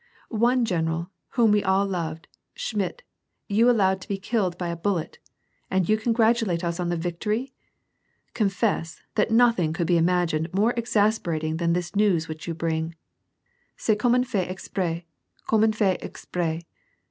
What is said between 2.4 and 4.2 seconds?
Schmidt, you allowed to be